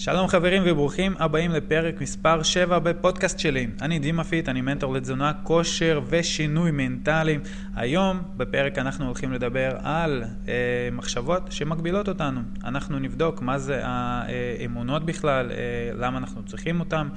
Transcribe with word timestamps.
שלום 0.00 0.28
חברים 0.28 0.62
וברוכים 0.66 1.14
הבאים 1.18 1.50
לפרק 1.50 2.00
מספר 2.00 2.42
7 2.42 2.78
בפודקאסט 2.78 3.38
שלי. 3.38 3.66
אני 3.82 3.98
דימה 3.98 4.24
פיט, 4.24 4.48
אני 4.48 4.60
מנטור 4.60 4.94
לתזונה, 4.94 5.32
כושר 5.42 6.00
ושינוי 6.06 6.70
מנטלי. 6.70 7.38
היום 7.76 8.22
בפרק 8.36 8.78
אנחנו 8.78 9.06
הולכים 9.06 9.32
לדבר 9.32 9.76
על 9.82 10.24
אה, 10.48 10.54
מחשבות 10.92 11.52
שמגבילות 11.52 12.08
אותנו. 12.08 12.40
אנחנו 12.64 12.98
נבדוק 12.98 13.42
מה 13.42 13.58
זה 13.58 13.80
האמונות 13.84 15.06
בכלל, 15.06 15.50
אה, 15.50 15.56
למה 15.94 16.18
אנחנו 16.18 16.42
צריכים 16.42 16.80
אותן. 16.80 17.08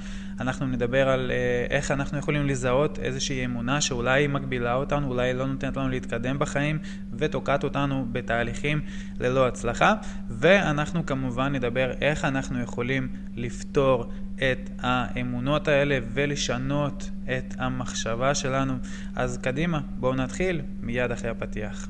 אנחנו 0.42 0.66
נדבר 0.66 1.08
על 1.08 1.30
אה, 1.30 1.76
איך 1.76 1.90
אנחנו 1.90 2.18
יכולים 2.18 2.46
לזהות 2.46 2.98
איזושהי 2.98 3.44
אמונה 3.44 3.80
שאולי 3.80 4.26
מגבילה 4.26 4.74
אותנו, 4.74 5.08
אולי 5.08 5.34
לא 5.34 5.46
נותנת 5.46 5.76
לנו 5.76 5.88
להתקדם 5.88 6.38
בחיים 6.38 6.78
ותוקעת 7.12 7.64
אותנו 7.64 8.06
בתהליכים 8.12 8.80
ללא 9.20 9.46
הצלחה. 9.46 9.94
ואנחנו 10.28 11.06
כמובן 11.06 11.52
נדבר 11.52 11.92
איך 12.00 12.24
אנחנו. 12.24 12.62
יכולים 12.62 13.08
לפתור 13.36 14.12
את 14.36 14.70
האמונות 14.78 15.68
האלה 15.68 15.98
ולשנות 16.12 17.10
את 17.24 17.54
המחשבה 17.58 18.34
שלנו. 18.34 18.74
אז 19.16 19.38
קדימה, 19.38 19.80
בואו 20.00 20.14
נתחיל 20.14 20.60
מיד 20.80 21.10
אחרי 21.10 21.30
הפתיח. 21.30 21.88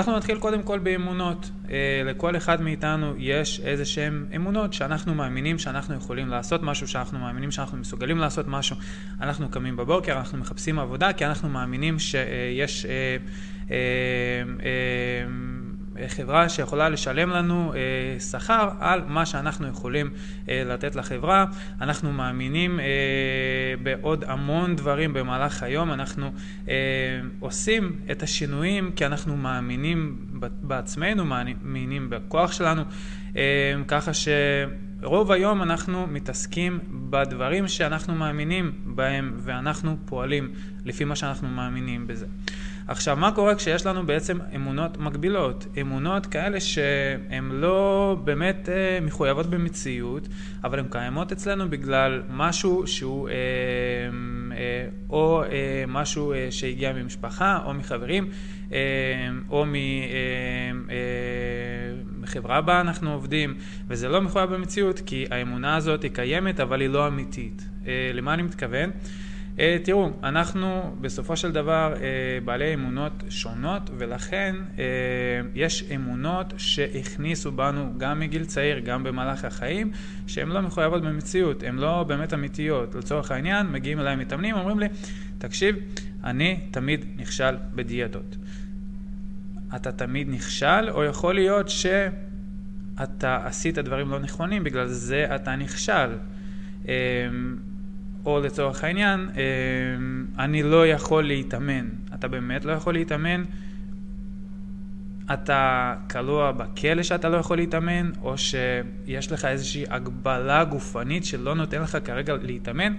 אנחנו 0.00 0.16
נתחיל 0.16 0.38
קודם 0.38 0.62
כל 0.62 0.78
באמונות. 0.78 1.50
אה, 1.70 2.02
לכל 2.04 2.36
אחד 2.36 2.62
מאיתנו 2.62 3.14
יש 3.18 3.60
איזה 3.60 3.84
שהן 3.84 4.26
אמונות 4.36 4.72
שאנחנו 4.72 5.14
מאמינים 5.14 5.58
שאנחנו 5.58 5.94
יכולים 5.94 6.28
לעשות 6.28 6.62
משהו, 6.62 6.88
שאנחנו 6.88 7.18
מאמינים 7.18 7.50
שאנחנו 7.50 7.78
מסוגלים 7.78 8.18
לעשות 8.18 8.48
משהו. 8.48 8.76
אנחנו 9.20 9.48
קמים 9.48 9.76
בבוקר, 9.76 10.18
אנחנו 10.18 10.38
מחפשים 10.38 10.78
עבודה, 10.78 11.12
כי 11.12 11.26
אנחנו 11.26 11.48
מאמינים 11.48 11.98
שיש... 11.98 12.86
אה, 12.86 13.16
אה, 13.70 13.76
חברה 16.08 16.48
שיכולה 16.48 16.88
לשלם 16.88 17.30
לנו 17.30 17.74
אה, 17.74 18.20
שכר 18.20 18.70
על 18.80 19.02
מה 19.06 19.26
שאנחנו 19.26 19.68
יכולים 19.68 20.10
אה, 20.48 20.62
לתת 20.66 20.96
לחברה. 20.96 21.44
אנחנו 21.80 22.12
מאמינים 22.12 22.80
אה, 22.80 22.84
בעוד 23.82 24.24
המון 24.24 24.76
דברים 24.76 25.12
במהלך 25.12 25.62
היום, 25.62 25.92
אנחנו 25.92 26.32
אה, 26.68 26.74
עושים 27.40 27.96
את 28.10 28.22
השינויים 28.22 28.92
כי 28.96 29.06
אנחנו 29.06 29.36
מאמינים 29.36 30.26
בעצמנו, 30.62 31.24
מאמינים 31.24 32.10
בכוח 32.10 32.52
שלנו, 32.52 32.82
אה, 33.36 33.74
ככה 33.88 34.14
ש... 34.14 34.28
רוב 35.02 35.32
היום 35.32 35.62
אנחנו 35.62 36.06
מתעסקים 36.06 36.80
בדברים 37.10 37.68
שאנחנו 37.68 38.14
מאמינים 38.14 38.72
בהם 38.84 39.32
ואנחנו 39.38 39.96
פועלים 40.04 40.52
לפי 40.84 41.04
מה 41.04 41.16
שאנחנו 41.16 41.48
מאמינים 41.48 42.06
בזה. 42.06 42.26
עכשיו, 42.90 43.16
מה 43.16 43.32
קורה 43.32 43.54
כשיש 43.54 43.86
לנו 43.86 44.06
בעצם 44.06 44.38
אמונות 44.54 44.98
מקבילות? 44.98 45.66
אמונות 45.80 46.26
כאלה 46.26 46.60
שהן 46.60 47.50
לא 47.52 48.16
באמת 48.24 48.68
אה, 48.68 48.98
מחויבות 49.02 49.46
במציאות, 49.46 50.28
אבל 50.64 50.78
הן 50.78 50.86
קיימות 50.90 51.32
אצלנו 51.32 51.70
בגלל 51.70 52.22
משהו 52.30 52.86
שהוא 52.86 53.28
אה, 53.28 53.34
אה, 54.56 54.86
או 55.10 55.42
אה, 55.42 55.84
משהו 55.88 56.32
אה, 56.32 56.46
שהגיע 56.50 56.92
ממשפחה 56.92 57.58
או 57.64 57.74
מחברים. 57.74 58.28
אה, 58.72 58.78
או 59.50 59.64
מחברה 62.20 62.54
אה, 62.54 62.56
אה, 62.56 62.60
בה 62.60 62.80
אנחנו 62.80 63.12
עובדים, 63.12 63.54
וזה 63.88 64.08
לא 64.08 64.20
מחויב 64.20 64.50
במציאות, 64.54 65.00
כי 65.06 65.26
האמונה 65.30 65.76
הזאת 65.76 66.02
היא 66.02 66.10
קיימת, 66.10 66.60
אבל 66.60 66.80
היא 66.80 66.88
לא 66.88 67.08
אמיתית. 67.08 67.68
אה, 67.86 68.10
למה 68.14 68.34
אני 68.34 68.42
מתכוון? 68.42 68.90
אה, 69.60 69.76
תראו, 69.82 70.10
אנחנו 70.22 70.96
בסופו 71.00 71.36
של 71.36 71.52
דבר 71.52 71.94
אה, 71.96 72.38
בעלי 72.44 72.74
אמונות 72.74 73.12
שונות 73.28 73.90
ולכן 73.98 74.56
אה, 74.78 74.84
יש 75.54 75.84
אמונות 75.94 76.54
שהכניסו 76.56 77.52
בנו 77.52 77.92
גם 77.98 78.20
מגיל 78.20 78.44
צעיר, 78.44 78.78
גם 78.78 79.02
במהלך 79.02 79.44
החיים, 79.44 79.90
שהן 80.26 80.48
לא 80.48 80.60
מחויבות 80.60 81.02
במציאות, 81.02 81.62
הן 81.62 81.76
לא 81.76 82.02
באמת 82.02 82.34
אמיתיות. 82.34 82.94
לצורך 82.94 83.30
העניין, 83.30 83.66
מגיעים 83.66 84.00
אליי 84.00 84.16
מתאמנים, 84.16 84.56
אומרים 84.56 84.78
לי, 84.78 84.86
תקשיב, 85.38 85.76
אני 86.24 86.60
תמיד 86.70 87.04
נכשל 87.16 87.56
בדיאטות. 87.74 88.36
אתה 89.76 89.92
תמיד 89.92 90.28
נכשל, 90.30 90.90
או 90.90 91.04
יכול 91.04 91.34
להיות 91.34 91.68
שאתה 91.68 93.36
עשית 93.46 93.78
דברים 93.78 94.10
לא 94.10 94.18
נכונים, 94.18 94.64
בגלל 94.64 94.86
זה 94.86 95.34
אתה 95.34 95.56
נכשל. 95.56 96.10
או 98.26 98.40
לצורך 98.40 98.84
העניין, 98.84 99.28
אה, 99.36 100.44
אני 100.44 100.62
לא 100.62 100.86
יכול 100.86 101.24
להתאמן. 101.26 101.88
אתה 102.14 102.28
באמת 102.28 102.64
לא 102.64 102.72
יכול 102.72 102.94
להתאמן? 102.94 103.44
אתה 105.32 105.94
כלוא 106.10 106.50
בכלא 106.50 107.02
שאתה 107.02 107.28
לא 107.28 107.36
יכול 107.36 107.56
להתאמן, 107.56 108.10
או 108.22 108.38
שיש 108.38 109.32
לך 109.32 109.44
איזושהי 109.44 109.84
הגבלה 109.88 110.64
גופנית 110.64 111.24
שלא 111.24 111.54
נותן 111.54 111.82
לך 111.82 111.98
כרגע 112.04 112.34
להתאמן, 112.42 112.92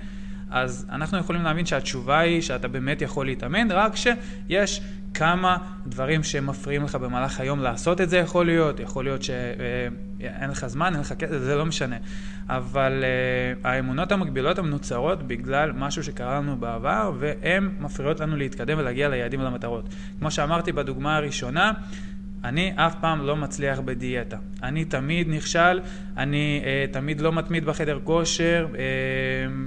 אז 0.51 0.85
אנחנו 0.89 1.17
יכולים 1.17 1.44
להבין 1.44 1.66
שהתשובה 1.66 2.19
היא 2.19 2.41
שאתה 2.41 2.67
באמת 2.67 3.01
יכול 3.01 3.25
להתאמן, 3.25 3.72
רק 3.72 3.94
שיש 3.95 4.81
כמה 5.13 5.57
דברים 5.88 6.23
שמפריעים 6.23 6.84
לך 6.84 6.95
במהלך 6.95 7.39
היום 7.39 7.59
לעשות 7.59 8.01
את 8.01 8.09
זה 8.09 8.17
יכול 8.17 8.45
להיות, 8.45 8.79
יכול 8.79 9.03
להיות 9.03 9.23
שאין 9.23 10.50
לך 10.50 10.67
זמן, 10.67 10.94
אין 10.94 11.01
לך 11.01 11.13
כסף, 11.13 11.38
זה 11.38 11.56
לא 11.56 11.66
משנה. 11.66 11.95
אבל 12.50 13.03
uh, 13.03 13.67
האמונות 13.67 14.12
המקבילות 14.12 14.59
הן 14.59 14.66
נוצרות 14.66 15.28
בגלל 15.28 15.72
משהו 15.72 16.03
שקרה 16.03 16.35
לנו 16.35 16.57
בעבר, 16.57 17.12
והן 17.19 17.69
מפריעות 17.79 18.19
לנו 18.19 18.35
להתקדם 18.35 18.78
ולהגיע 18.78 19.09
ליעדים 19.09 19.41
ולמטרות. 19.41 19.85
כמו 20.19 20.31
שאמרתי 20.31 20.72
בדוגמה 20.72 21.16
הראשונה, 21.16 21.72
אני 22.44 22.74
אף 22.75 22.96
פעם 23.02 23.25
לא 23.25 23.35
מצליח 23.35 23.79
בדיאטה. 23.79 24.38
אני 24.63 24.85
תמיד 24.85 25.29
נכשל, 25.29 25.79
אני 26.18 26.62
uh, 26.63 26.94
תמיד 26.94 27.22
לא 27.22 27.31
מתמיד 27.34 27.66
בחדר 27.66 28.00
כושר, 28.03 28.68
uh, 28.72 28.75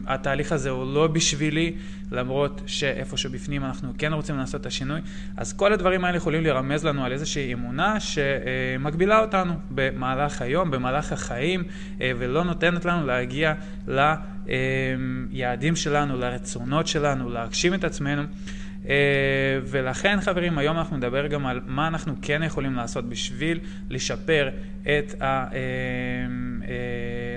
התהליך 0.06 0.52
הזה 0.52 0.70
הוא 0.70 0.94
לא 0.94 1.06
בשבילי, 1.06 1.74
למרות 2.12 2.62
שאיפשהו 2.66 3.30
בפנים 3.30 3.64
אנחנו 3.64 3.92
כן 3.98 4.12
רוצים 4.12 4.38
לעשות 4.38 4.60
את 4.60 4.66
השינוי. 4.66 5.00
אז 5.36 5.52
כל 5.52 5.72
הדברים 5.72 6.04
האלה 6.04 6.16
יכולים 6.16 6.42
לרמז 6.42 6.84
לנו 6.84 7.04
על 7.04 7.12
איזושהי 7.12 7.52
אמונה 7.52 8.00
שמגבילה 8.00 9.20
אותנו 9.20 9.54
במהלך 9.70 10.42
היום, 10.42 10.70
במהלך 10.70 11.12
החיים, 11.12 11.62
uh, 11.62 12.00
ולא 12.18 12.44
נותנת 12.44 12.84
לנו 12.84 13.06
להגיע 13.06 13.54
ליעדים 13.86 15.76
שלנו, 15.76 16.18
לרצונות 16.18 16.86
שלנו, 16.86 17.30
להגשים 17.30 17.74
את 17.74 17.84
עצמנו. 17.84 18.22
אה, 18.88 19.58
ולכן 19.64 20.20
חברים, 20.20 20.58
היום 20.58 20.78
אנחנו 20.78 20.96
נדבר 20.96 21.26
גם 21.26 21.46
על 21.46 21.60
מה 21.66 21.88
אנחנו 21.88 22.14
כן 22.22 22.42
יכולים 22.42 22.74
לעשות 22.74 23.08
בשביל 23.08 23.60
לשפר 23.90 24.50
את 24.82 25.14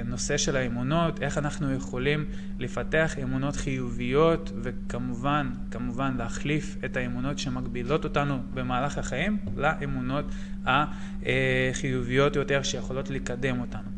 הנושא 0.06 0.34
אה, 0.34 0.38
של 0.38 0.56
האמונות, 0.56 1.22
איך 1.22 1.38
אנחנו 1.38 1.74
יכולים 1.74 2.26
לפתח 2.60 3.16
אמונות 3.24 3.56
חיוביות 3.56 4.52
וכמובן, 4.62 5.50
כמובן 5.72 6.16
להחליף 6.18 6.78
את 6.86 6.98
האמונות 6.98 7.40
שמגבילות 7.40 8.04
אותנו 8.04 8.40
במהלך 8.54 8.98
החיים 8.98 9.38
לאמונות 9.58 10.26
החיוביות 10.66 12.36
יותר 12.36 12.64
שיכולות 12.64 13.10
לקדם 13.10 13.60
אותנו. 13.60 13.97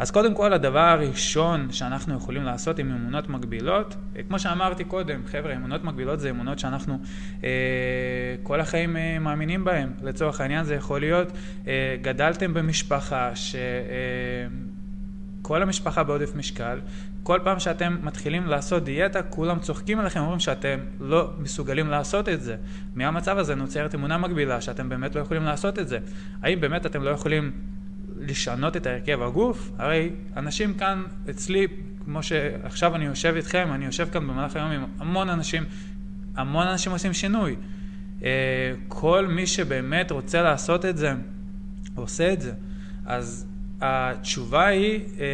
אז 0.00 0.10
קודם 0.10 0.34
כל 0.34 0.52
הדבר 0.52 0.78
הראשון 0.78 1.72
שאנחנו 1.72 2.14
יכולים 2.14 2.42
לעשות 2.42 2.78
עם 2.78 2.90
אמונות 2.90 3.28
מגבילות, 3.28 3.96
אה, 4.16 4.22
כמו 4.22 4.38
שאמרתי 4.38 4.84
קודם, 4.84 5.20
חבר'ה, 5.26 5.56
אמונות 5.56 5.84
מגבילות 5.84 6.20
זה 6.20 6.30
אמונות 6.30 6.58
שאנחנו 6.58 6.98
אה, 7.44 7.48
כל 8.42 8.60
החיים 8.60 8.96
אה, 8.96 9.18
מאמינים 9.18 9.64
בהן. 9.64 9.88
לצורך 10.02 10.40
העניין 10.40 10.64
זה 10.64 10.74
יכול 10.74 11.00
להיות, 11.00 11.32
אה, 11.66 11.96
גדלתם 12.02 12.54
במשפחה 12.54 13.36
ש... 13.36 13.54
אה, 13.54 15.60
המשפחה 15.62 16.04
בעודף 16.04 16.36
משקל, 16.36 16.80
כל 17.22 17.40
פעם 17.44 17.58
שאתם 17.58 17.98
מתחילים 18.02 18.46
לעשות 18.46 18.84
דיאטה, 18.84 19.22
כולם 19.22 19.58
צוחקים 19.58 19.98
עליכם, 19.98 20.20
אומרים 20.20 20.40
שאתם 20.40 20.78
לא 21.00 21.30
מסוגלים 21.38 21.88
לעשות 21.88 22.28
את 22.28 22.42
זה. 22.42 22.56
מהמצב 22.94 23.38
הזה 23.38 23.54
נוצרת 23.54 23.94
אמונה 23.94 24.18
מגבילה, 24.18 24.60
שאתם 24.60 24.88
באמת 24.88 25.14
לא 25.14 25.20
יכולים 25.20 25.42
לעשות 25.42 25.78
את 25.78 25.88
זה. 25.88 25.98
האם 26.42 26.60
באמת 26.60 26.86
אתם 26.86 27.02
לא 27.02 27.10
יכולים 27.10 27.52
לשנות 28.30 28.76
את 28.76 28.86
הרכב 28.86 29.22
הגוף, 29.22 29.70
הרי 29.78 30.10
אנשים 30.36 30.74
כאן 30.74 31.02
אצלי, 31.30 31.66
כמו 32.04 32.22
שעכשיו 32.22 32.94
אני 32.94 33.04
יושב 33.04 33.34
איתכם, 33.36 33.68
אני 33.72 33.84
יושב 33.84 34.08
כאן 34.12 34.28
במהלך 34.28 34.56
היום 34.56 34.70
עם 34.70 34.84
המון 34.98 35.28
אנשים, 35.28 35.64
המון 36.36 36.66
אנשים 36.66 36.92
עושים 36.92 37.12
שינוי. 37.12 37.56
אה, 38.22 38.28
כל 38.88 39.26
מי 39.26 39.46
שבאמת 39.46 40.10
רוצה 40.10 40.42
לעשות 40.42 40.84
את 40.84 40.96
זה, 40.96 41.12
עושה 41.94 42.32
את 42.32 42.40
זה. 42.40 42.52
אז 43.06 43.46
התשובה 43.80 44.66
היא, 44.66 45.00
אה, 45.20 45.24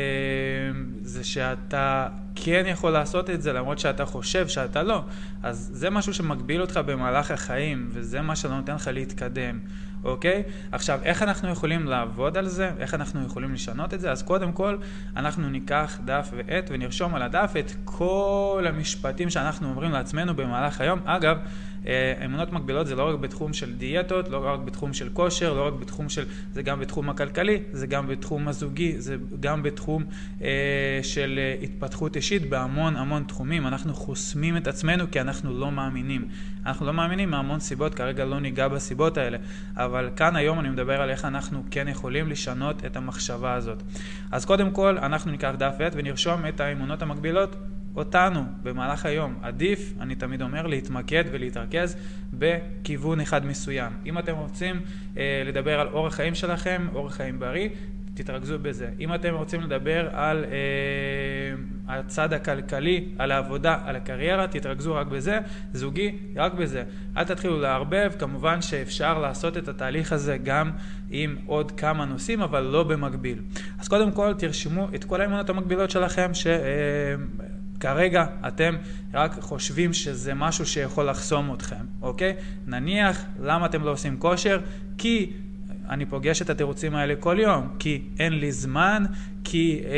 זה 1.02 1.24
שאתה 1.24 2.08
כן 2.34 2.64
יכול 2.66 2.90
לעשות 2.90 3.30
את 3.30 3.42
זה 3.42 3.52
למרות 3.52 3.78
שאתה 3.78 4.04
חושב 4.04 4.48
שאתה 4.48 4.82
לא. 4.82 5.04
אז 5.42 5.70
זה 5.72 5.90
משהו 5.90 6.14
שמגביל 6.14 6.60
אותך 6.60 6.80
במהלך 6.86 7.30
החיים, 7.30 7.88
וזה 7.92 8.20
מה 8.20 8.36
שלא 8.36 8.56
נותן 8.56 8.74
לך 8.74 8.90
להתקדם. 8.92 9.58
אוקיי? 10.06 10.42
עכשיו, 10.72 11.00
איך 11.02 11.22
אנחנו 11.22 11.48
יכולים 11.48 11.86
לעבוד 11.86 12.36
על 12.36 12.48
זה? 12.48 12.70
איך 12.78 12.94
אנחנו 12.94 13.26
יכולים 13.26 13.54
לשנות 13.54 13.94
את 13.94 14.00
זה? 14.00 14.10
אז 14.10 14.22
קודם 14.22 14.52
כל, 14.52 14.76
אנחנו 15.16 15.48
ניקח 15.48 15.98
דף 16.04 16.30
ועט 16.36 16.70
ונרשום 16.72 17.14
על 17.14 17.22
הדף 17.22 17.52
את 17.58 17.72
כל 17.84 18.64
המשפטים 18.68 19.30
שאנחנו 19.30 19.68
אומרים 19.68 19.92
לעצמנו 19.92 20.36
במהלך 20.36 20.80
היום. 20.80 21.00
אגב, 21.04 21.38
אמונות 22.24 22.52
מקבילות 22.52 22.86
זה 22.86 22.94
לא 22.94 23.08
רק 23.08 23.18
בתחום 23.18 23.52
של 23.52 23.74
דיאטות, 23.74 24.28
לא 24.28 24.46
רק 24.46 24.60
בתחום 24.60 24.92
של 24.92 25.08
כושר, 25.12 25.54
לא 25.54 25.66
רק 25.66 25.74
בתחום 25.74 26.08
של, 26.08 26.24
זה 26.52 26.62
גם 26.62 26.80
בתחום 26.80 27.10
הכלכלי, 27.10 27.62
זה 27.72 27.86
גם 27.86 28.06
בתחום 28.06 28.48
הזוגי, 28.48 29.00
זה 29.00 29.16
גם 29.40 29.62
בתחום 29.62 30.04
אה, 30.42 31.00
של 31.02 31.38
אה, 31.38 31.56
התפתחות 31.62 32.16
אישית 32.16 32.50
בהמון 32.50 32.96
המון 32.96 33.24
תחומים. 33.24 33.66
אנחנו 33.66 33.94
חוסמים 33.94 34.56
את 34.56 34.66
עצמנו 34.66 35.04
כי 35.10 35.20
אנחנו 35.20 35.58
לא 35.58 35.70
מאמינים. 35.70 36.28
אנחנו 36.66 36.86
לא 36.86 36.92
מאמינים 36.92 37.30
מהמון 37.30 37.60
סיבות, 37.60 37.94
כרגע 37.94 38.24
לא 38.24 38.40
ניגע 38.40 38.68
בסיבות 38.68 39.18
האלה, 39.18 39.38
אבל 39.76 40.10
כאן 40.16 40.36
היום 40.36 40.60
אני 40.60 40.68
מדבר 40.68 41.00
על 41.02 41.10
איך 41.10 41.24
אנחנו 41.24 41.62
כן 41.70 41.88
יכולים 41.88 42.28
לשנות 42.28 42.84
את 42.84 42.96
המחשבה 42.96 43.54
הזאת. 43.54 43.82
אז 44.32 44.44
קודם 44.44 44.70
כל, 44.70 44.98
אנחנו 44.98 45.30
ניקח 45.30 45.52
דף 45.58 45.74
ועט 45.78 45.92
ונרשום 45.96 46.46
את 46.46 46.60
האמונות 46.60 47.02
המקבילות 47.02 47.56
אותנו 47.96 48.44
במהלך 48.62 49.06
היום. 49.06 49.38
עדיף, 49.42 49.94
אני 50.00 50.14
תמיד 50.14 50.42
אומר, 50.42 50.66
להתמקד 50.66 51.24
ולהתרכז 51.30 51.96
בכיוון 52.32 53.20
אחד 53.20 53.46
מסוים. 53.46 53.92
אם 54.06 54.18
אתם 54.18 54.34
רוצים 54.36 54.80
אה, 55.16 55.42
לדבר 55.46 55.80
על 55.80 55.88
אורח 55.88 56.14
חיים 56.14 56.34
שלכם, 56.34 56.86
אורח 56.94 57.14
חיים 57.14 57.38
בריא, 57.38 57.68
תתרכזו 58.14 58.58
בזה. 58.58 58.90
אם 59.00 59.14
אתם 59.14 59.34
רוצים 59.34 59.60
לדבר 59.60 60.08
על 60.12 60.44
אה, 60.44 60.54
הצד 61.88 62.32
הכלכלי, 62.32 63.08
על 63.18 63.32
העבודה, 63.32 63.78
על 63.84 63.96
הקריירה, 63.96 64.46
תתרכזו 64.46 64.94
רק 64.94 65.06
בזה. 65.06 65.38
זוגי, 65.72 66.18
רק 66.36 66.54
בזה. 66.54 66.84
אל 67.16 67.24
תתחילו 67.24 67.60
לערבב, 67.60 68.12
כמובן 68.18 68.62
שאפשר 68.62 69.18
לעשות 69.18 69.56
את 69.56 69.68
התהליך 69.68 70.12
הזה 70.12 70.36
גם 70.36 70.70
עם 71.10 71.36
עוד 71.46 71.72
כמה 71.72 72.04
נושאים, 72.04 72.40
אבל 72.40 72.60
לא 72.60 72.82
במקביל. 72.82 73.38
אז 73.78 73.88
קודם 73.88 74.12
כל 74.12 74.34
תרשמו 74.38 74.88
את 74.94 75.04
כל 75.04 75.20
האמונות 75.20 75.50
המקבילות 75.50 75.90
שלכם, 75.90 76.34
ש... 76.34 76.46
אה, 76.46 76.54
כרגע 77.80 78.26
אתם 78.48 78.76
רק 79.14 79.36
חושבים 79.40 79.92
שזה 79.92 80.34
משהו 80.34 80.66
שיכול 80.66 81.10
לחסום 81.10 81.54
אתכם, 81.54 81.84
אוקיי? 82.02 82.34
נניח, 82.66 83.24
למה 83.42 83.66
אתם 83.66 83.82
לא 83.82 83.90
עושים 83.90 84.16
כושר? 84.18 84.60
כי 84.98 85.32
אני 85.88 86.06
פוגש 86.06 86.42
את 86.42 86.50
התירוצים 86.50 86.94
האלה 86.94 87.16
כל 87.16 87.36
יום, 87.40 87.68
כי 87.78 88.02
אין 88.18 88.32
לי 88.32 88.52
זמן, 88.52 89.04
כי 89.44 89.80
אה, 89.84 89.90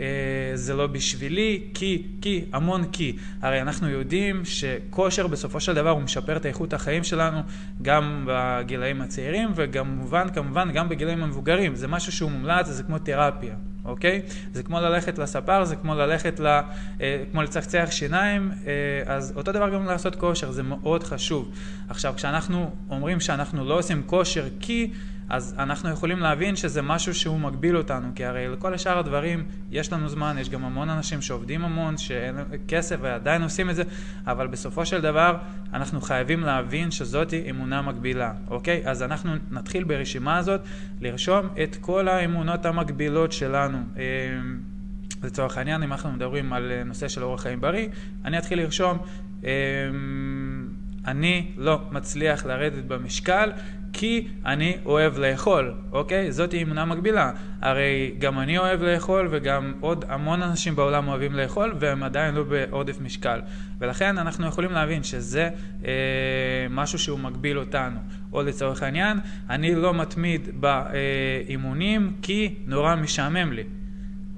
אה, 0.00 0.56
זה 0.56 0.74
לא 0.74 0.86
בשבילי, 0.86 1.62
כי, 1.74 2.02
כי, 2.20 2.44
המון 2.52 2.84
כי. 2.92 3.16
הרי 3.42 3.62
אנחנו 3.62 3.88
יודעים 3.88 4.44
שכושר 4.44 5.26
בסופו 5.26 5.60
של 5.60 5.74
דבר 5.74 5.90
הוא 5.90 6.02
משפר 6.02 6.36
את 6.36 6.46
איכות 6.46 6.72
החיים 6.72 7.04
שלנו 7.04 7.40
גם 7.82 8.24
בגילאים 8.28 9.00
הצעירים 9.00 9.48
וכמובן, 9.54 10.26
כמובן 10.34 10.72
גם 10.72 10.88
בגילאים 10.88 11.22
המבוגרים. 11.22 11.74
זה 11.74 11.88
משהו 11.88 12.12
שהוא 12.12 12.30
מומלץ, 12.30 12.66
זה 12.66 12.82
כמו 12.82 12.98
תרפיה. 12.98 13.54
אוקיי? 13.84 14.22
זה 14.52 14.62
כמו 14.62 14.80
ללכת 14.80 15.18
לספר, 15.18 15.64
זה 15.64 15.76
כמו 15.76 15.94
ללכת, 15.94 16.40
ל, 16.40 16.46
אה, 16.46 17.24
כמו 17.32 17.42
לצחצח 17.42 17.88
שיניים, 17.90 18.50
אה, 18.66 19.14
אז 19.14 19.32
אותו 19.36 19.52
דבר 19.52 19.68
גם 19.70 19.86
לעשות 19.86 20.16
כושר, 20.16 20.50
זה 20.50 20.62
מאוד 20.62 21.04
חשוב. 21.04 21.50
עכשיו, 21.88 22.14
כשאנחנו 22.16 22.70
אומרים 22.90 23.20
שאנחנו 23.20 23.64
לא 23.64 23.78
עושים 23.78 24.02
כושר 24.06 24.48
כי... 24.60 24.90
אז 25.28 25.54
אנחנו 25.58 25.90
יכולים 25.90 26.18
להבין 26.18 26.56
שזה 26.56 26.82
משהו 26.82 27.14
שהוא 27.14 27.40
מגביל 27.40 27.76
אותנו, 27.76 28.08
כי 28.14 28.24
הרי 28.24 28.48
לכל 28.48 28.74
השאר 28.74 28.98
הדברים 28.98 29.44
יש 29.70 29.92
לנו 29.92 30.08
זמן, 30.08 30.36
יש 30.40 30.50
גם 30.50 30.64
המון 30.64 30.90
אנשים 30.90 31.22
שעובדים 31.22 31.64
המון, 31.64 31.96
שאין 31.96 32.36
כסף 32.68 32.96
ועדיין 33.00 33.42
עושים 33.42 33.70
את 33.70 33.76
זה, 33.76 33.82
אבל 34.26 34.46
בסופו 34.46 34.86
של 34.86 35.00
דבר 35.00 35.36
אנחנו 35.72 36.00
חייבים 36.00 36.40
להבין 36.40 36.90
שזאת 36.90 37.34
אמונה 37.50 37.82
מגבילה, 37.82 38.32
אוקיי? 38.48 38.82
אז 38.84 39.02
אנחנו 39.02 39.30
נתחיל 39.50 39.84
ברשימה 39.84 40.36
הזאת 40.36 40.60
לרשום 41.00 41.48
את 41.62 41.76
כל 41.80 42.08
האמונות 42.08 42.66
המגבילות 42.66 43.32
שלנו. 43.32 43.78
אמ, 43.96 44.60
לצורך 45.22 45.58
העניין, 45.58 45.82
אם 45.82 45.92
אנחנו 45.92 46.12
מדברים 46.12 46.52
על 46.52 46.72
נושא 46.84 47.08
של 47.08 47.22
אורח 47.22 47.42
חיים 47.42 47.60
בריא, 47.60 47.88
אני 48.24 48.38
אתחיל 48.38 48.58
לרשום 48.58 48.98
אמ, 49.44 49.48
אני 51.06 51.52
לא 51.56 51.80
מצליח 51.90 52.46
לרדת 52.46 52.84
במשקל 52.84 53.52
כי 53.98 54.26
אני 54.46 54.76
אוהב 54.84 55.18
לאכול, 55.18 55.74
אוקיי? 55.92 56.32
זאת 56.32 56.54
אמונה 56.54 56.84
מקבילה. 56.84 57.32
הרי 57.60 58.14
גם 58.18 58.38
אני 58.38 58.58
אוהב 58.58 58.82
לאכול 58.82 59.28
וגם 59.30 59.72
עוד 59.80 60.04
המון 60.08 60.42
אנשים 60.42 60.76
בעולם 60.76 61.08
אוהבים 61.08 61.34
לאכול 61.34 61.74
והם 61.80 62.02
עדיין 62.02 62.34
לא 62.34 62.42
בעודף 62.42 63.00
משקל. 63.00 63.40
ולכן 63.78 64.18
אנחנו 64.18 64.46
יכולים 64.46 64.72
להבין 64.72 65.02
שזה 65.02 65.50
אה, 65.84 65.90
משהו 66.70 66.98
שהוא 66.98 67.18
מגביל 67.18 67.58
אותנו. 67.58 68.00
או 68.32 68.42
לצורך 68.42 68.82
העניין, 68.82 69.18
אני 69.50 69.74
לא 69.74 69.94
מתמיד 69.94 70.48
באימונים 70.60 72.16
כי 72.22 72.54
נורא 72.66 72.94
משעמם 72.94 73.52
לי. 73.52 73.64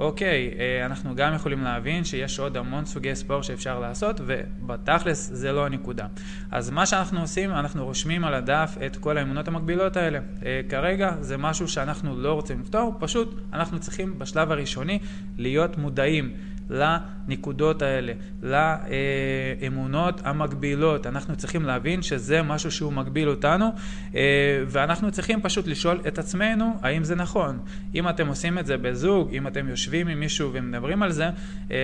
אוקיי, 0.00 0.50
אה, 0.58 0.86
אנחנו 0.86 1.14
גם 1.14 1.34
יכולים 1.34 1.64
להבין 1.64 2.04
שיש 2.04 2.38
עוד 2.38 2.56
המון 2.56 2.84
סוגי 2.84 3.14
ספורט 3.14 3.44
שאפשר 3.44 3.80
לעשות, 3.80 4.20
ובתכלס 4.26 5.30
זה 5.32 5.52
לא 5.52 5.66
הנקודה. 5.66 6.06
אז 6.50 6.70
מה 6.70 6.86
שאנחנו 6.86 7.20
עושים, 7.20 7.50
אנחנו 7.50 7.84
רושמים 7.84 8.24
על 8.24 8.34
הדף 8.34 8.76
את 8.86 8.96
כל 8.96 9.18
האמונות 9.18 9.48
המקבילות 9.48 9.96
האלה. 9.96 10.18
אה, 10.44 10.60
כרגע 10.68 11.14
זה 11.20 11.36
משהו 11.36 11.68
שאנחנו 11.68 12.16
לא 12.20 12.32
רוצים 12.32 12.60
לפתור, 12.60 12.94
פשוט 12.98 13.40
אנחנו 13.52 13.80
צריכים 13.80 14.18
בשלב 14.18 14.52
הראשוני 14.52 14.98
להיות 15.38 15.78
מודעים 15.78 16.32
לנקודות 16.70 17.82
האלה, 17.82 18.12
לאמונות 18.42 20.20
המקבילות. 20.24 21.06
אנחנו 21.06 21.36
צריכים 21.36 21.64
להבין 21.64 22.02
שזה 22.02 22.42
משהו 22.42 22.70
שהוא 22.70 22.92
מגביל 22.92 23.28
אותנו, 23.28 23.66
אה, 24.14 24.20
ואנחנו 24.66 25.10
צריכים 25.10 25.40
פשוט 25.40 25.66
לשאול 25.66 26.00
את 26.08 26.18
עצמנו 26.18 26.76
האם 26.82 27.04
זה 27.04 27.14
נכון. 27.14 27.58
אם 27.94 28.08
אתם 28.08 28.26
עושים 28.26 28.58
את 28.58 28.66
זה 28.66 28.76
בזוג, 28.76 29.34
אם 29.34 29.46
אתם 29.46 29.68
יושבים 29.68 30.08
עם 30.08 30.20
מישהו 30.20 30.50
ומדברים 30.52 31.02
על 31.02 31.12
זה, 31.12 31.30
אה, 31.70 31.76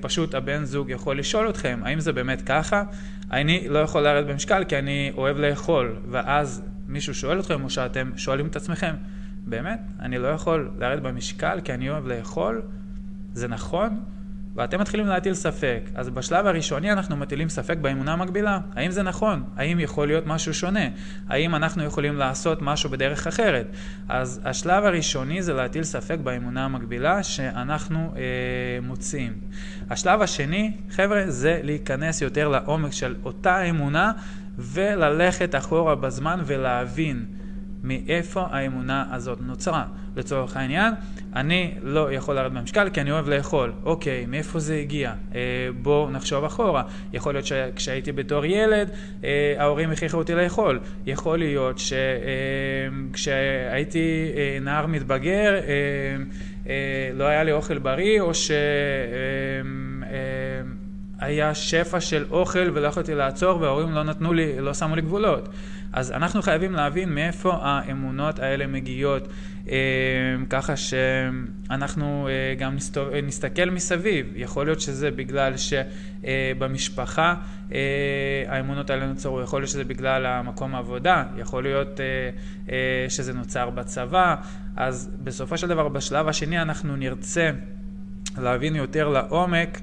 פשוט 0.00 0.34
הבן 0.34 0.64
זוג 0.64 0.90
יכול 0.90 1.18
לשאול 1.18 1.48
אתכם 1.48 1.80
האם 1.84 2.00
זה 2.00 2.12
באמת 2.12 2.42
ככה. 2.42 2.82
אני 3.30 3.68
לא 3.68 3.78
יכול 3.78 4.02
לרדת 4.02 4.26
במשקל 4.26 4.64
כי 4.64 4.78
אני 4.78 5.12
אוהב 5.16 5.38
לאכול, 5.38 5.96
ואז 6.10 6.62
מישהו 6.88 7.14
שואל 7.14 7.40
אתכם 7.40 7.64
או 7.64 7.70
שאתם 7.70 8.10
שואלים 8.16 8.46
את 8.46 8.56
עצמכם, 8.56 8.94
באמת? 9.46 9.80
אני 10.00 10.18
לא 10.18 10.28
יכול 10.28 10.70
לרדת 10.78 11.02
במשקל 11.02 11.60
כי 11.64 11.74
אני 11.74 11.90
אוהב 11.90 12.06
לאכול? 12.06 12.62
זה 13.32 13.48
נכון? 13.48 14.00
ואתם 14.54 14.80
מתחילים 14.80 15.06
להטיל 15.06 15.34
ספק. 15.34 15.80
אז 15.94 16.10
בשלב 16.10 16.46
הראשוני 16.46 16.92
אנחנו 16.92 17.16
מטילים 17.16 17.48
ספק 17.48 17.76
באמונה 17.76 18.12
המקבילה. 18.12 18.58
האם 18.74 18.90
זה 18.90 19.02
נכון? 19.02 19.44
האם 19.56 19.80
יכול 19.80 20.06
להיות 20.06 20.26
משהו 20.26 20.54
שונה? 20.54 20.88
האם 21.28 21.54
אנחנו 21.54 21.84
יכולים 21.84 22.16
לעשות 22.16 22.62
משהו 22.62 22.90
בדרך 22.90 23.26
אחרת? 23.26 23.66
אז 24.08 24.40
השלב 24.44 24.84
הראשוני 24.84 25.42
זה 25.42 25.52
להטיל 25.52 25.84
ספק 25.84 26.18
באמונה 26.22 26.64
המקבילה 26.64 27.22
שאנחנו 27.22 28.12
אה, 28.16 28.22
מוצאים. 28.82 29.32
השלב 29.90 30.22
השני, 30.22 30.76
חבר'ה, 30.90 31.22
זה 31.26 31.60
להיכנס 31.62 32.22
יותר 32.22 32.48
לעומק 32.48 32.92
של 32.92 33.14
אותה 33.24 33.62
אמונה 33.62 34.12
וללכת 34.58 35.54
אחורה 35.54 35.94
בזמן 35.94 36.40
ולהבין. 36.46 37.41
מאיפה 37.84 38.46
האמונה 38.50 39.04
הזאת 39.10 39.38
נוצרה. 39.40 39.84
לצורך 40.16 40.56
העניין, 40.56 40.94
אני 41.36 41.74
לא 41.82 42.12
יכול 42.12 42.34
לרדת 42.34 42.52
במשקל 42.52 42.90
כי 42.90 43.00
אני 43.00 43.10
אוהב 43.10 43.28
לאכול. 43.28 43.72
אוקיי, 43.84 44.26
מאיפה 44.26 44.60
זה 44.60 44.74
הגיע? 44.74 45.12
אה, 45.34 45.40
בואו 45.82 46.10
נחשוב 46.10 46.44
אחורה. 46.44 46.82
יכול 47.12 47.34
להיות 47.34 47.46
שכשהייתי 47.46 48.12
בתור 48.12 48.44
ילד, 48.44 48.90
אה, 49.24 49.54
ההורים 49.58 49.90
הכריחו 49.90 50.18
אותי 50.18 50.34
לאכול. 50.34 50.80
יכול 51.06 51.38
להיות 51.38 51.80
שכשהייתי 53.12 53.98
אה, 54.36 54.40
אה, 54.40 54.58
נער 54.60 54.86
מתבגר, 54.86 55.54
אה, 55.54 55.60
אה, 56.68 57.10
לא 57.14 57.24
היה 57.24 57.44
לי 57.44 57.52
אוכל 57.52 57.78
בריא, 57.78 58.20
או 58.20 58.34
ש... 58.34 58.50
אה, 58.50 58.56
אה, 60.10 60.81
היה 61.22 61.54
שפע 61.54 62.00
של 62.00 62.24
אוכל 62.30 62.70
ולא 62.74 62.88
יכולתי 62.88 63.14
לעצור 63.14 63.60
וההורים 63.60 63.92
לא 63.92 64.02
נתנו 64.02 64.32
לי, 64.32 64.60
לא 64.60 64.74
שמו 64.74 64.96
לי 64.96 65.02
גבולות. 65.02 65.48
אז 65.92 66.12
אנחנו 66.12 66.42
חייבים 66.42 66.72
להבין 66.72 67.14
מאיפה 67.14 67.58
האמונות 67.60 68.38
האלה 68.38 68.66
מגיעות, 68.66 69.28
אה, 69.68 69.74
ככה 70.50 70.74
שאנחנו 70.76 72.28
אה, 72.28 72.54
גם 72.58 72.76
נסתוב, 72.76 73.08
נסתכל 73.22 73.70
מסביב. 73.70 74.32
יכול 74.36 74.66
להיות 74.66 74.80
שזה 74.80 75.10
בגלל 75.10 75.52
שבמשפחה 75.56 77.34
אה, 77.72 77.78
האמונות 78.48 78.90
האלה 78.90 79.06
נוצרו, 79.06 79.42
יכול 79.42 79.60
להיות 79.60 79.70
שזה 79.70 79.84
בגלל 79.84 80.26
המקום 80.26 80.74
העבודה, 80.74 81.24
יכול 81.36 81.62
להיות 81.62 82.00
שזה 83.08 83.32
נוצר 83.32 83.70
בצבא, 83.70 84.36
אז 84.76 85.10
בסופו 85.24 85.58
של 85.58 85.68
דבר 85.68 85.88
בשלב 85.88 86.28
השני 86.28 86.62
אנחנו 86.62 86.96
נרצה 86.96 87.50
להבין 88.38 88.76
יותר 88.76 89.08
לעומק 89.08 89.80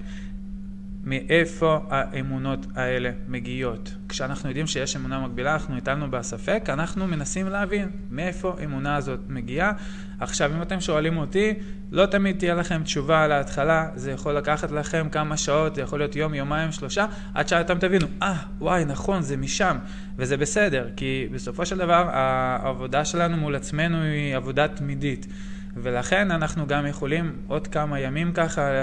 מאיפה 1.09 1.79
האמונות 1.89 2.65
האלה 2.75 3.11
מגיעות. 3.27 3.95
כשאנחנו 4.09 4.49
יודעים 4.49 4.67
שיש 4.67 4.95
אמונה 4.95 5.19
מקבילה, 5.19 5.53
אנחנו 5.53 5.77
הטלנו 5.77 6.11
בה 6.11 6.23
ספק, 6.23 6.65
אנחנו 6.69 7.07
מנסים 7.07 7.47
להבין 7.47 7.89
מאיפה 8.11 8.55
האמונה 8.59 8.95
הזאת 8.95 9.19
מגיעה. 9.27 9.71
עכשיו, 10.19 10.51
אם 10.55 10.61
אתם 10.61 10.81
שואלים 10.81 11.17
אותי, 11.17 11.53
לא 11.91 12.05
תמיד 12.05 12.37
תהיה 12.39 12.55
לכם 12.55 12.83
תשובה 12.83 13.23
על 13.23 13.31
ההתחלה, 13.31 13.89
זה 13.95 14.11
יכול 14.11 14.33
לקחת 14.33 14.71
לכם 14.71 15.07
כמה 15.11 15.37
שעות, 15.37 15.75
זה 15.75 15.81
יכול 15.81 15.99
להיות 15.99 16.15
יום, 16.15 16.33
יומיים, 16.33 16.71
שלושה, 16.71 17.05
עד 17.33 17.47
שאתם 17.47 17.79
תבינו, 17.79 18.07
אה, 18.21 18.33
ah, 18.33 18.45
וואי, 18.59 18.85
נכון, 18.85 19.21
זה 19.21 19.37
משם, 19.37 19.77
וזה 20.17 20.37
בסדר, 20.37 20.89
כי 20.95 21.27
בסופו 21.31 21.65
של 21.65 21.77
דבר 21.77 22.09
העבודה 22.11 23.05
שלנו 23.05 23.37
מול 23.37 23.55
עצמנו 23.55 24.01
היא 24.01 24.35
עבודה 24.35 24.67
תמידית. 24.67 25.27
ולכן 25.75 26.31
אנחנו 26.31 26.67
גם 26.67 26.85
יכולים 26.85 27.35
עוד 27.47 27.67
כמה 27.67 27.99
ימים 27.99 28.31
ככה 28.33 28.61
אה, 28.61 28.75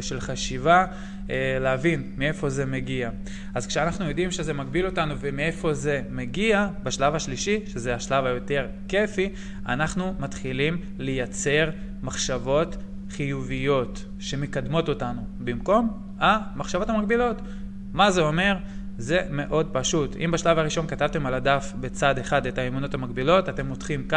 של 0.00 0.20
חשיבה 0.20 0.86
אה, 1.30 1.58
להבין 1.60 2.02
מאיפה 2.16 2.48
זה 2.48 2.66
מגיע. 2.66 3.10
אז 3.54 3.66
כשאנחנו 3.66 4.08
יודעים 4.08 4.30
שזה 4.30 4.52
מגביל 4.52 4.86
אותנו 4.86 5.14
ומאיפה 5.20 5.74
זה 5.74 6.02
מגיע, 6.10 6.68
בשלב 6.82 7.14
השלישי, 7.14 7.60
שזה 7.66 7.94
השלב 7.94 8.24
היותר 8.24 8.66
כיפי, 8.88 9.28
אנחנו 9.66 10.14
מתחילים 10.18 10.76
לייצר 10.98 11.70
מחשבות 12.02 12.76
חיוביות 13.10 14.04
שמקדמות 14.18 14.88
אותנו 14.88 15.26
במקום 15.40 16.02
המחשבות 16.18 16.88
המקבילות. 16.88 17.42
מה 17.92 18.10
זה 18.10 18.20
אומר? 18.20 18.56
זה 19.02 19.20
מאוד 19.30 19.68
פשוט. 19.72 20.16
אם 20.16 20.30
בשלב 20.30 20.58
הראשון 20.58 20.86
כתבתם 20.86 21.26
על 21.26 21.34
הדף 21.34 21.72
בצד 21.80 22.18
אחד 22.18 22.46
את 22.46 22.58
האמונות 22.58 22.94
המקבילות, 22.94 23.48
אתם 23.48 23.66
מותחים 23.66 24.08
קו, 24.10 24.16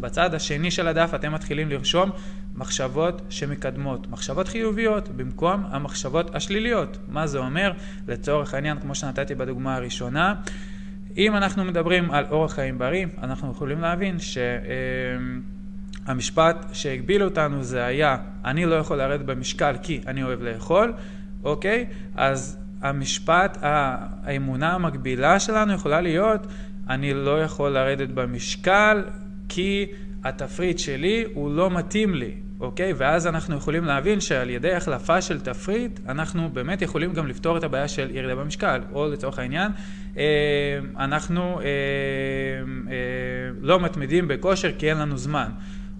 בצד 0.00 0.34
השני 0.34 0.70
של 0.70 0.88
הדף 0.88 1.10
אתם 1.14 1.32
מתחילים 1.32 1.68
לרשום 1.68 2.10
מחשבות 2.54 3.22
שמקדמות, 3.28 4.10
מחשבות 4.10 4.48
חיוביות 4.48 5.08
במקום 5.08 5.64
המחשבות 5.70 6.34
השליליות. 6.34 6.98
מה 7.08 7.26
זה 7.26 7.38
אומר? 7.38 7.72
לצורך 8.08 8.54
העניין, 8.54 8.80
כמו 8.80 8.94
שנתתי 8.94 9.34
בדוגמה 9.34 9.76
הראשונה, 9.76 10.34
אם 11.16 11.36
אנחנו 11.36 11.64
מדברים 11.64 12.10
על 12.10 12.24
אורח 12.30 12.52
חיים 12.52 12.78
בריא, 12.78 13.06
אנחנו 13.22 13.50
יכולים 13.50 13.80
להבין 13.80 14.18
ש... 14.18 14.38
המשפט 16.06 16.66
שהגביל 16.72 17.22
אותנו 17.22 17.62
זה 17.62 17.84
היה, 17.84 18.16
אני 18.44 18.66
לא 18.66 18.74
יכול 18.74 18.96
לרדת 18.96 19.24
במשקל 19.24 19.74
כי 19.82 20.00
אני 20.06 20.22
אוהב 20.22 20.42
לאכול, 20.42 20.92
אוקיי? 21.44 21.86
אז 22.16 22.63
המשפט, 22.84 23.58
האמונה 23.62 24.72
המקבילה 24.72 25.40
שלנו 25.40 25.72
יכולה 25.72 26.00
להיות, 26.00 26.46
אני 26.88 27.14
לא 27.14 27.42
יכול 27.42 27.70
לרדת 27.70 28.08
במשקל 28.08 29.04
כי 29.48 29.86
התפריט 30.24 30.78
שלי 30.78 31.24
הוא 31.34 31.56
לא 31.56 31.70
מתאים 31.70 32.14
לי, 32.14 32.34
אוקיי? 32.60 32.92
ואז 32.96 33.26
אנחנו 33.26 33.56
יכולים 33.56 33.84
להבין 33.84 34.20
שעל 34.20 34.50
ידי 34.50 34.72
החלפה 34.72 35.22
של 35.22 35.40
תפריט, 35.40 36.00
אנחנו 36.08 36.48
באמת 36.52 36.82
יכולים 36.82 37.12
גם 37.12 37.26
לפתור 37.26 37.56
את 37.56 37.64
הבעיה 37.64 37.88
של 37.88 38.10
ירידה 38.10 38.34
במשקל, 38.34 38.80
או 38.92 39.08
לצורך 39.08 39.38
העניין, 39.38 39.72
אה, 40.16 40.24
אנחנו 40.98 41.60
אה, 41.60 41.64
אה, 41.64 42.94
לא 43.60 43.80
מתמידים 43.80 44.28
בכושר 44.28 44.70
כי 44.78 44.90
אין 44.90 44.98
לנו 44.98 45.16
זמן. 45.16 45.48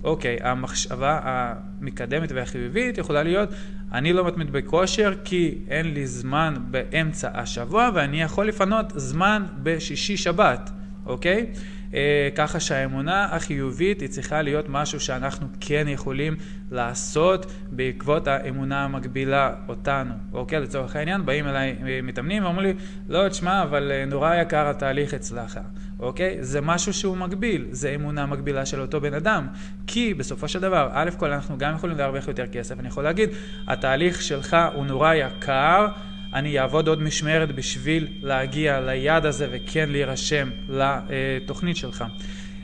אוקיי, 0.05 0.37
המחשבה 0.43 1.21
המקדמת 1.23 2.33
והחיובית 2.33 2.99
יכולה 2.99 3.23
להיות, 3.23 3.49
אני 3.93 4.13
לא 4.13 4.27
מתמיד 4.27 4.53
בכושר 4.53 5.15
כי 5.25 5.59
אין 5.69 5.95
לי 5.95 6.07
זמן 6.07 6.55
באמצע 6.71 7.31
השבוע 7.35 7.91
ואני 7.95 8.23
יכול 8.23 8.49
לפנות 8.49 8.93
זמן 8.97 9.47
בשישי 9.63 10.17
שבת, 10.17 10.71
אוקיי? 11.07 11.47
אה, 11.95 12.29
ככה 12.35 12.61
שהאמונה 12.61 13.25
החיובית 13.31 14.01
היא 14.01 14.09
צריכה 14.09 14.43
להיות 14.43 14.67
משהו 14.69 15.01
שאנחנו 15.01 15.47
כן 15.61 15.85
יכולים 15.89 16.37
לעשות 16.71 17.53
בעקבות 17.71 18.29
האמונה 18.29 18.85
המקבילה 18.85 19.55
אותנו. 19.69 20.15
אוקיי, 20.33 20.61
לצורך 20.61 20.97
העניין, 20.97 21.27
באים 21.27 21.49
אליי 21.49 21.77
אה, 21.87 22.01
מתאמנים 22.03 22.45
ואומרים 22.45 22.67
לי, 22.67 22.75
לא, 23.09 23.29
תשמע, 23.29 23.63
אבל 23.63 23.93
אה, 23.93 24.05
נורא 24.05 24.35
יקר 24.35 24.69
התהליך 24.69 25.15
אצלך. 25.15 25.61
אוקיי? 25.99 26.37
זה 26.41 26.61
משהו 26.61 26.93
שהוא 26.93 27.17
מקביל, 27.17 27.67
זה 27.71 27.91
אמונה 27.95 28.27
מקבילה 28.27 28.67
של 28.67 28.81
אותו 28.81 29.01
בן 29.01 29.15
אדם. 29.15 29.47
כי 29.87 30.15
בסופו 30.15 30.49
של 30.49 30.61
דבר, 30.61 30.89
א' 30.93 31.11
כל 31.19 31.33
אנחנו 31.33 31.59
גם 31.59 31.75
יכולים 31.75 31.99
להרוויח 31.99 32.29
יותר 32.29 32.47
כסף. 32.47 32.81
אני 32.81 32.89
יכול 32.89 33.05
להגיד, 33.05 33.31
התהליך 33.69 34.23
שלך 34.23 34.57
הוא 34.75 34.87
נורא 34.87 35.15
יקר, 35.15 35.87
אני 36.35 36.59
אעבוד 36.61 36.89
עוד 36.89 37.03
משמרת 37.03 37.55
בשביל 37.55 38.09
להגיע 38.23 38.81
ליעד 38.81 39.27
הזה 39.27 39.49
וכן 39.51 39.91
להירשם 39.91 40.51
לתוכנית 40.69 41.77
שלך. 41.77 42.05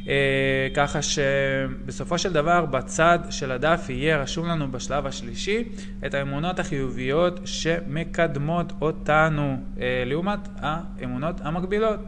אה, 0.08 0.68
ככה 0.74 1.02
שבסופו 1.02 2.18
של 2.18 2.32
דבר 2.32 2.66
בצד 2.66 3.18
של 3.30 3.52
הדף 3.52 3.86
יהיה 3.88 4.22
רשום 4.22 4.46
לנו 4.46 4.72
בשלב 4.72 5.06
השלישי 5.06 5.64
את 6.06 6.14
האמונות 6.14 6.58
החיוביות 6.58 7.40
שמקדמות 7.44 8.72
אותנו 8.80 9.56
אה, 9.80 10.02
לעומת 10.06 10.48
האמונות 10.56 11.40
המקבילות. 11.40 12.00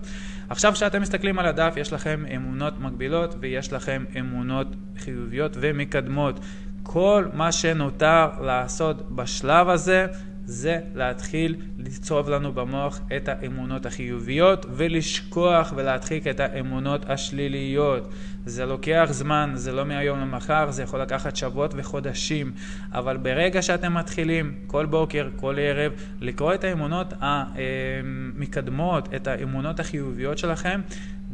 עכשיו 0.49 0.73
כשאתם 0.73 1.03
מסתכלים 1.03 1.39
על 1.39 1.47
הדף 1.47 1.75
יש 1.77 1.93
לכם 1.93 2.25
אמונות 2.37 2.81
מקבילות 2.81 3.35
ויש 3.41 3.73
לכם 3.73 4.05
אמונות 4.19 4.67
חיוביות 4.99 5.57
ומקדמות. 5.61 6.41
כל 6.83 7.27
מה 7.33 7.53
שנותר 7.53 8.27
לעשות 8.41 9.11
בשלב 9.17 9.69
הזה 9.69 10.07
זה 10.45 10.81
להתחיל 10.95 11.57
לצרוב 11.79 12.31
לנו 12.31 12.53
במוח 12.53 13.01
את 13.17 13.29
האמונות 13.29 13.87
החיוביות 13.87 14.67
ולשכוח 14.75 15.73
ולהדחיק 15.77 16.27
את 16.27 16.41
האמונות 16.41 17.11
השליליות. 17.11 18.09
זה 18.47 18.67
לוקח 18.67 19.09
זמן, 19.11 19.53
זה 19.55 19.73
לא 19.73 19.85
מהיום 19.85 20.21
למחר, 20.21 20.71
זה 20.71 20.83
יכול 20.83 21.01
לקחת 21.01 21.37
שבועות 21.37 21.75
וחודשים, 21.77 22.53
אבל 22.93 23.17
ברגע 23.17 23.63
שאתם 23.63 23.95
מתחילים 23.95 24.55
כל 24.67 24.87
בוקר, 24.87 25.29
כל 25.37 25.57
ערב, 25.59 25.93
לקרוא 26.21 26.55
את 26.55 26.65
האמונות 26.65 27.15
המקדמות, 27.21 29.15
את 29.15 29.27
האמונות 29.27 29.81
החיוביות 29.81 30.39
שלכם, 30.39 30.81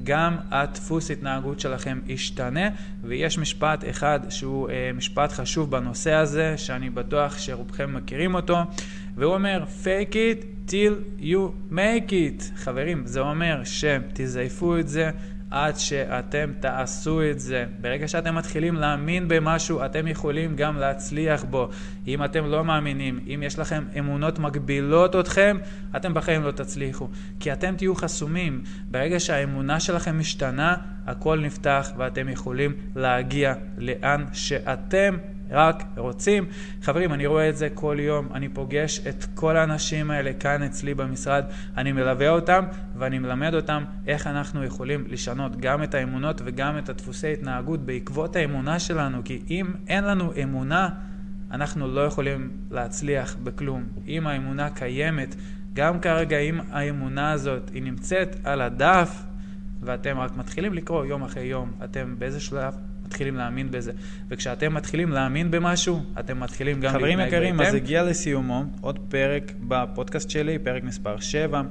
גם 0.09 0.37
הדפוס 0.50 1.11
התנהגות 1.11 1.61
שלכם 1.61 2.00
ישתנה, 2.07 2.69
ויש 3.03 3.38
משפט 3.38 3.85
אחד 3.91 4.21
שהוא 4.29 4.71
אה, 4.71 4.91
משפט 4.95 5.33
חשוב 5.33 5.71
בנושא 5.71 6.12
הזה, 6.12 6.55
שאני 6.57 6.91
בטוח 6.91 7.38
שרובכם 7.38 7.95
מכירים 7.95 8.35
אותו, 8.35 8.57
והוא 9.17 9.35
אומר, 9.35 9.65
fake 9.85 10.12
it 10.12 10.71
till 10.71 11.23
you 11.23 11.73
make 11.73 12.11
it. 12.11 12.43
חברים, 12.57 13.07
זה 13.07 13.21
אומר 13.21 13.62
שתזייפו 13.65 14.79
את 14.79 14.88
זה. 14.88 15.11
עד 15.50 15.76
שאתם 15.76 16.50
תעשו 16.61 17.31
את 17.31 17.40
זה. 17.40 17.64
ברגע 17.81 18.09
שאתם 18.09 18.35
מתחילים 18.35 18.75
להאמין 18.75 19.28
במשהו, 19.28 19.85
אתם 19.85 20.07
יכולים 20.07 20.57
גם 20.57 20.76
להצליח 20.76 21.45
בו. 21.45 21.69
אם 22.07 22.25
אתם 22.25 22.47
לא 22.47 22.64
מאמינים, 22.64 23.21
אם 23.35 23.43
יש 23.43 23.59
לכם 23.59 23.85
אמונות 23.99 24.38
מגבילות 24.38 25.17
אתכם, 25.17 25.59
אתם 25.97 26.14
בחיים 26.14 26.43
לא 26.43 26.50
תצליחו. 26.50 27.09
כי 27.40 27.52
אתם 27.52 27.76
תהיו 27.76 27.95
חסומים. 27.95 28.62
ברגע 28.90 29.21
שהאמונה 29.21 29.81
שלכם 29.81 30.19
משתנה, 30.19 30.76
הכל 31.07 31.40
נפתח 31.40 31.93
ואתם 31.97 32.28
יכולים 32.28 32.73
להגיע 32.97 33.55
לאן 33.78 34.25
שאתם 34.33 35.17
רק 35.50 35.85
רוצים. 35.97 36.47
חברים, 36.83 37.12
אני 37.12 37.26
רואה 37.26 37.49
את 37.49 37.57
זה 37.57 37.69
כל 37.75 37.97
יום, 38.00 38.28
אני 38.35 38.49
פוגש 38.49 39.00
את 39.09 39.25
כל 39.35 39.57
האנשים 39.57 40.11
האלה 40.11 40.33
כאן 40.33 40.62
אצלי 40.62 40.95
במשרד, 40.95 41.45
אני 41.76 41.93
מלווה 41.93 42.28
אותם 42.28 42.64
ואני 42.97 43.19
מלמד 43.19 43.55
אותם 43.55 43.85
איך 44.07 44.26
אנחנו 44.26 44.64
יכולים 44.64 45.05
לשנות 45.09 45.57
גם 45.61 45.83
את 45.83 45.95
האמונות 45.95 46.40
וגם 46.45 46.78
את 46.78 46.88
הדפוסי 46.88 47.33
התנהגות 47.33 47.81
בעקבות 47.81 48.37
האמונה 48.37 48.78
שלנו, 48.78 49.19
כי 49.25 49.43
אם 49.50 49.67
אין 49.88 50.05
לנו 50.05 50.33
אמונה, 50.43 50.88
אנחנו 51.50 51.88
לא 51.88 52.00
יכולים 52.00 52.50
להצליח 52.71 53.37
בכלום. 53.43 53.85
אם 54.07 54.26
האמונה 54.26 54.71
קיימת, 54.71 55.35
גם 55.73 56.00
כרגע 56.00 56.38
אם 56.38 56.61
האמונה 56.71 57.33
הזאת 57.33 57.71
היא 57.75 57.83
נמצאת 57.83 58.37
על 58.45 58.61
הדף 58.61 59.23
ואתם 59.81 60.19
רק 60.19 60.37
מתחילים 60.37 60.75
לקרוא 60.75 61.05
יום 61.05 61.23
אחרי 61.23 61.45
יום, 61.45 61.73
אתם 61.85 62.14
באיזה 62.19 62.40
שלב 62.40 62.75
מתחילים 63.09 63.37
להאמין 63.37 63.71
בזה. 63.71 63.93
וכשאתם 64.29 64.75
מתחילים 64.75 65.12
להאמין 65.12 65.50
במשהו, 65.50 66.03
אתם 66.21 66.41
מתחילים 66.41 66.81
גם. 66.81 66.93
חברים 66.93 67.21
יקרים, 67.21 67.61
אז 67.61 67.75
הגיע 67.75 68.03
לסיומו 68.03 68.65
עוד 68.81 68.99
פרק 69.09 69.53
בפודקאסט 69.61 70.31
שלי, 70.31 70.59
פרק 70.59 70.85
מספר 70.85 71.21
7. 71.21 71.62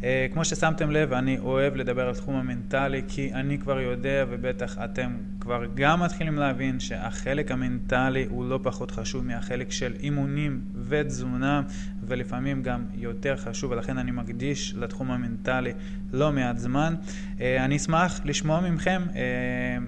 Uh, 0.00 0.02
כמו 0.32 0.44
ששמתם 0.44 0.90
לב, 0.90 1.12
אני 1.12 1.38
אוהב 1.38 1.76
לדבר 1.76 2.08
על 2.08 2.14
תחום 2.14 2.36
המנטלי, 2.36 3.02
כי 3.08 3.34
אני 3.34 3.58
כבר 3.58 3.80
יודע, 3.80 4.24
ובטח 4.28 4.78
אתם 4.84 5.10
כבר 5.40 5.62
גם 5.74 6.02
מתחילים 6.02 6.36
להבין, 6.36 6.80
שהחלק 6.80 7.50
המנטלי 7.50 8.26
הוא 8.28 8.44
לא 8.44 8.60
פחות 8.62 8.90
חשוב 8.90 9.24
מהחלק 9.24 9.70
של 9.70 9.92
אימונים 10.02 10.60
ותזונה, 10.88 11.62
ולפעמים 12.02 12.62
גם 12.62 12.84
יותר 12.94 13.36
חשוב, 13.36 13.70
ולכן 13.70 13.98
אני 13.98 14.10
מקדיש 14.10 14.74
לתחום 14.74 15.10
המנטלי 15.10 15.72
לא 16.12 16.32
מעט 16.32 16.58
זמן. 16.58 16.94
Uh, 17.36 17.40
אני 17.58 17.76
אשמח 17.76 18.20
לשמוע 18.24 18.60
מכם 18.70 19.02
uh, 19.08 19.14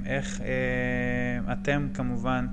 איך 0.06 0.40
uh, 0.40 1.52
אתם 1.52 1.88
כמובן 1.94 2.46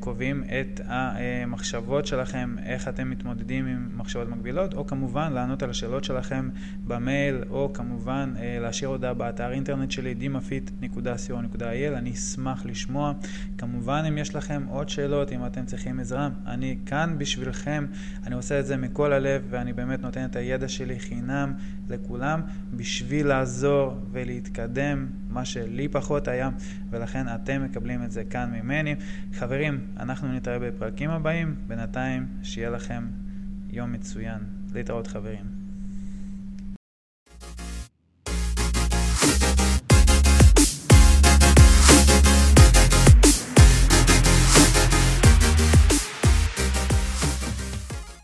קובעים 0.00 0.44
את 0.44 0.80
המחשבות 0.84 2.06
שלכם, 2.06 2.54
איך 2.64 2.88
אתם 2.88 3.10
מתמודדים 3.10 3.66
עם 3.66 3.88
מחשבות 3.96 4.28
מקבילות, 4.28 4.74
או 4.74 4.86
כמובן 4.86 5.32
לענות 5.32 5.62
על 5.62 5.70
השאלות 5.70 6.04
שלכם 6.04 6.48
במייל, 6.86 7.36
או 7.50 7.70
כמובן 7.74 8.34
להשאיר 8.60 8.90
הודעה 8.90 9.14
באתר 9.14 9.52
אינטרנט 9.52 9.90
שלי, 9.90 10.14
dimafit.co.il, 10.20 11.96
אני 11.96 12.12
אשמח 12.12 12.66
לשמוע. 12.66 13.12
כמובן, 13.58 14.02
אם 14.08 14.18
יש 14.18 14.34
לכם 14.34 14.64
עוד 14.68 14.88
שאלות, 14.88 15.32
אם 15.32 15.46
אתם 15.46 15.64
צריכים 15.64 16.00
עזרה, 16.00 16.28
אני 16.46 16.76
כאן 16.86 17.14
בשבילכם, 17.18 17.86
אני 18.26 18.34
עושה 18.34 18.60
את 18.60 18.66
זה 18.66 18.76
מכל 18.76 19.12
הלב, 19.12 19.42
ואני 19.50 19.72
באמת 19.72 20.02
נותן 20.02 20.24
את 20.24 20.36
הידע 20.36 20.68
שלי 20.68 20.98
חינם 20.98 21.52
לכולם, 21.88 22.40
בשביל 22.76 23.26
לעזור 23.26 23.96
ולהתקדם, 24.12 25.06
מה 25.30 25.44
שלי 25.44 25.88
פחות 25.88 26.28
היה, 26.28 26.50
ולכן 26.90 27.26
אתם 27.34 27.64
מקבלים 27.64 28.04
את 28.04 28.10
זה 28.10 28.24
כאן 28.24 28.50
ממני. 28.52 28.94
חברים, 29.32 29.86
אנחנו 29.96 30.32
נתראה 30.32 30.58
בפרקים 30.58 31.10
הבאים, 31.10 31.54
בינתיים 31.66 32.26
שיהיה 32.42 32.70
לכם 32.70 33.06
יום 33.70 33.92
מצוין. 33.92 34.38
להתראות 34.74 35.06
חברים. 35.06 35.53